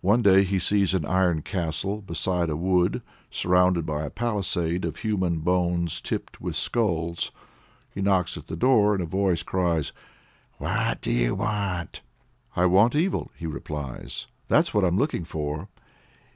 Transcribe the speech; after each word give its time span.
One 0.00 0.22
day 0.22 0.44
he 0.44 0.60
sees 0.60 0.94
an 0.94 1.04
iron 1.04 1.42
castle 1.42 2.00
beside 2.00 2.50
a 2.50 2.56
wood, 2.56 3.02
surrounded 3.32 3.84
by 3.84 4.04
a 4.04 4.10
palisade 4.10 4.84
of 4.84 4.98
human 4.98 5.40
bones 5.40 6.00
tipped 6.00 6.40
with 6.40 6.54
skulls. 6.54 7.32
He 7.92 8.00
knocks 8.00 8.36
at 8.36 8.46
the 8.46 8.54
door, 8.54 8.94
and 8.94 9.02
a 9.02 9.06
voice 9.06 9.42
cries 9.42 9.90
"What 10.58 11.00
do 11.00 11.10
you 11.10 11.34
want?" 11.34 12.02
"I 12.54 12.66
want 12.66 12.94
evil," 12.94 13.32
he 13.34 13.46
replies. 13.46 14.28
"That's 14.46 14.72
what 14.72 14.84
I'm 14.84 14.98
looking 14.98 15.24
for." 15.24 15.66